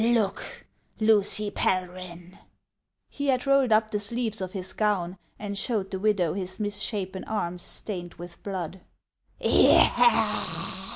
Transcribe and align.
Look, 0.01 0.43
Lucy 0.99 1.51
Pelryhn!" 1.51 2.39
He 3.07 3.27
had 3.27 3.45
rolled 3.45 3.71
up 3.71 3.91
the 3.91 3.99
sleeves 3.99 4.41
of 4.41 4.53
his 4.53 4.73
gown, 4.73 5.19
and 5.37 5.55
showed 5.55 5.91
the 5.91 5.99
widow 5.99 6.33
his 6.33 6.59
misshapen 6.59 7.23
arms 7.25 7.61
stained 7.61 8.15
with 8.15 8.41
blood. 8.41 8.81